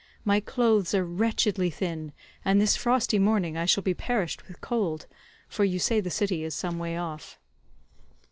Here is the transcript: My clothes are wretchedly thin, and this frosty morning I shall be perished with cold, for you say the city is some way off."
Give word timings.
My 0.25 0.39
clothes 0.39 0.95
are 0.95 1.05
wretchedly 1.05 1.69
thin, 1.69 2.11
and 2.43 2.59
this 2.59 2.75
frosty 2.75 3.19
morning 3.19 3.55
I 3.55 3.65
shall 3.65 3.83
be 3.83 3.93
perished 3.93 4.47
with 4.47 4.59
cold, 4.59 5.05
for 5.47 5.63
you 5.63 5.77
say 5.77 5.99
the 6.01 6.09
city 6.09 6.43
is 6.43 6.55
some 6.55 6.79
way 6.79 6.97
off." 6.97 7.37